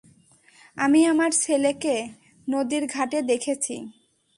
আমি 0.77 0.99
আমার 1.05 1.31
ছেলেকে 1.41 1.95
নদীর 2.47 2.83
ঘাটে 2.87 3.19
দেখেছি। 3.21 3.75